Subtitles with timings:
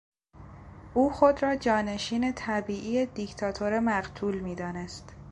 [0.93, 5.15] او خود را جانشین طبیعی دیکتاتور مقتول میدانست.